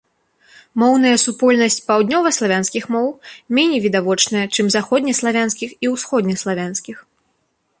Моўная 0.83 1.11
супольнасць 1.23 1.77
паўднёваславянскіх 1.89 2.87
моў 2.95 3.07
меней 3.59 3.79
відавочная, 3.85 4.45
чым 4.53 4.73
заходнеславянскіх 4.77 5.69
і 5.87 5.93
ўсходнеславянскіх. 5.93 6.97